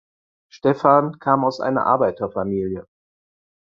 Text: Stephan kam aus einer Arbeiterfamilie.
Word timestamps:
Stephan 0.51 1.19
kam 1.19 1.43
aus 1.45 1.59
einer 1.59 1.85
Arbeiterfamilie. 1.85 2.87